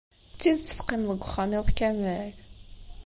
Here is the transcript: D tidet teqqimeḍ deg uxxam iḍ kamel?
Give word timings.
D 0.33 0.37
tidet 0.39 0.67
teqqimeḍ 0.69 1.09
deg 1.13 1.23
uxxam 1.23 1.51
iḍ 1.57 1.67
kamel? 1.77 2.33